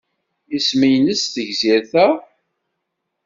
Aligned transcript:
Isem-nnes 0.55 1.21
tegzirt-a? 1.33 2.07